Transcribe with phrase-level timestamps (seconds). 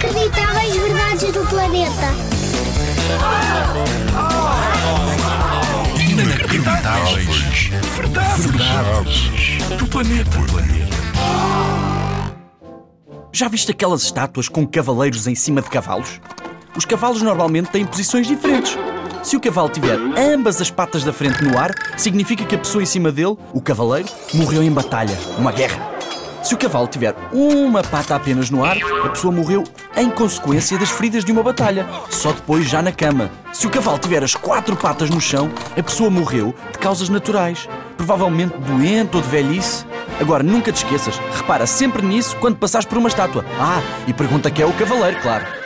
[0.00, 2.14] Inacreditáveis verdades do planeta.
[6.08, 9.30] Inacreditáveis verdades, verdades
[9.76, 10.38] do planeta.
[13.32, 16.20] Já viste aquelas estátuas com cavaleiros em cima de cavalos?
[16.76, 18.78] Os cavalos normalmente têm posições diferentes.
[19.24, 22.84] Se o cavalo tiver ambas as patas da frente no ar, significa que a pessoa
[22.84, 25.98] em cima dele, o cavaleiro, morreu em batalha, numa guerra.
[26.40, 29.64] Se o cavalo tiver uma pata apenas no ar, a pessoa morreu
[30.00, 33.30] em consequência das feridas de uma batalha, só depois já na cama.
[33.52, 37.68] Se o cavalo tiver as quatro patas no chão, a pessoa morreu de causas naturais,
[37.96, 39.84] provavelmente doente ou de velhice.
[40.20, 43.44] Agora nunca te esqueças, repara sempre nisso quando passares por uma estátua.
[43.58, 45.57] Ah, e pergunta quem é o cavaleiro, claro.